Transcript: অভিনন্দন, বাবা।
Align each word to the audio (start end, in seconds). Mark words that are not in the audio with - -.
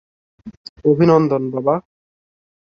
অভিনন্দন, 0.85 1.43
বাবা। 1.53 1.75